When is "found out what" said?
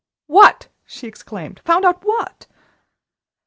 1.63-2.47